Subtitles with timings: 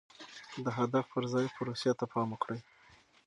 [0.63, 2.59] د هدف پر ځای پروسې ته پام وکړئ.